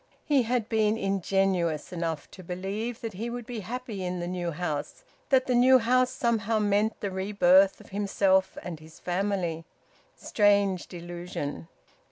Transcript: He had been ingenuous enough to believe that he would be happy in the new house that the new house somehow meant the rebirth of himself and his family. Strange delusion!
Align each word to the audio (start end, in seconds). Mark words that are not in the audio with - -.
He 0.25 0.41
had 0.41 0.67
been 0.67 0.97
ingenuous 0.97 1.93
enough 1.93 2.25
to 2.31 2.41
believe 2.43 3.01
that 3.01 3.13
he 3.13 3.29
would 3.29 3.45
be 3.45 3.59
happy 3.59 4.03
in 4.03 4.19
the 4.19 4.25
new 4.27 4.49
house 4.49 5.03
that 5.29 5.45
the 5.45 5.53
new 5.53 5.77
house 5.77 6.09
somehow 6.09 6.57
meant 6.57 7.01
the 7.01 7.11
rebirth 7.11 7.79
of 7.79 7.89
himself 7.89 8.57
and 8.63 8.79
his 8.79 8.99
family. 8.99 9.63
Strange 10.15 10.87
delusion! 10.87 11.67